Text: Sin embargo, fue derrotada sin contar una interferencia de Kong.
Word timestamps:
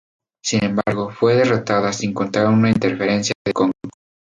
Sin 0.43 0.63
embargo, 0.63 1.11
fue 1.11 1.35
derrotada 1.35 1.93
sin 1.93 2.11
contar 2.11 2.47
una 2.47 2.69
interferencia 2.69 3.35
de 3.45 3.53
Kong. 3.53 3.71